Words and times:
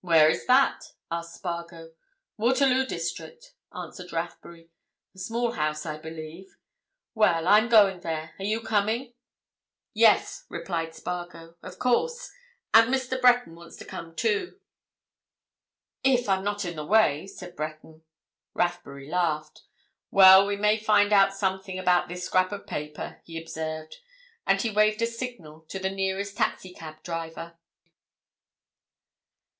"Where 0.00 0.28
is 0.28 0.46
that?" 0.46 0.94
asked 1.12 1.34
Spargo. 1.36 1.92
"Waterloo 2.36 2.84
district," 2.86 3.54
answered 3.72 4.12
Rathbury. 4.12 4.68
"A 5.14 5.18
small 5.20 5.52
house, 5.52 5.86
I 5.86 5.96
believe. 5.96 6.56
Well, 7.14 7.46
I'm 7.46 7.68
going 7.68 8.00
there. 8.00 8.34
Are 8.40 8.44
you 8.44 8.62
coming?" 8.62 9.14
"Yes," 9.94 10.44
replied 10.48 10.96
Spargo. 10.96 11.54
"Of 11.62 11.78
course. 11.78 12.32
And 12.74 12.92
Mr. 12.92 13.20
Breton 13.20 13.54
wants 13.54 13.76
to 13.76 13.84
come, 13.84 14.16
too." 14.16 14.58
"If 16.02 16.28
I'm 16.28 16.42
not 16.42 16.64
in 16.64 16.74
the 16.74 16.84
way," 16.84 17.28
said 17.28 17.54
Breton. 17.54 18.02
Rathbury 18.54 19.08
laughed. 19.08 19.62
"Well, 20.10 20.46
we 20.48 20.56
may 20.56 20.78
find 20.78 21.12
out 21.12 21.32
something 21.32 21.78
about 21.78 22.08
this 22.08 22.24
scrap 22.24 22.50
of 22.50 22.66
paper," 22.66 23.20
he 23.24 23.40
observed. 23.40 23.98
And 24.48 24.60
he 24.60 24.72
waved 24.72 25.00
a 25.00 25.06
signal 25.06 25.60
to 25.68 25.78
the 25.78 25.90
nearest 25.90 26.36
taxi 26.36 26.72
cab 26.74 27.04
driver. 27.04 27.56